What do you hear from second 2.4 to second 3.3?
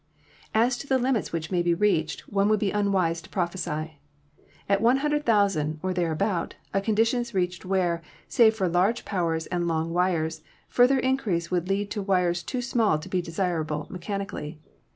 would be unwise to